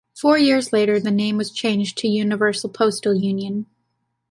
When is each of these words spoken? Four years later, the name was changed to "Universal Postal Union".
Four 0.19 0.39
years 0.39 0.73
later, 0.73 0.99
the 0.99 1.11
name 1.11 1.37
was 1.37 1.51
changed 1.51 1.95
to 1.99 2.07
"Universal 2.07 2.69
Postal 2.71 3.13
Union". 3.13 3.67